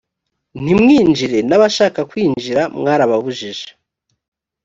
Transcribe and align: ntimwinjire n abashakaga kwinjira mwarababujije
ntimwinjire 0.61 1.37
n 1.49 1.51
abashakaga 1.57 2.07
kwinjira 2.11 2.61
mwarababujije 2.79 3.67